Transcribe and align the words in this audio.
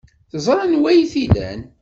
Teẓra 0.31 0.55
anwa 0.63 0.87
ay 0.89 1.01
t-ilan. 1.11 1.61